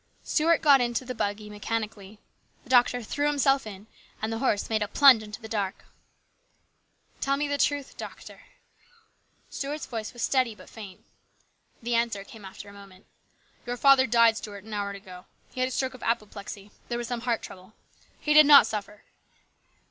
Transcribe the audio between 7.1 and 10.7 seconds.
37 "Tell me the truth, doctor." Stuart's voice was steady